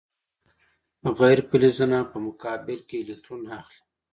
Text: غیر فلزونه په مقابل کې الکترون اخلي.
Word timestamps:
غیر 1.19 1.39
فلزونه 1.49 1.99
په 2.11 2.17
مقابل 2.27 2.77
کې 2.87 2.95
الکترون 3.01 3.41
اخلي. 3.59 3.79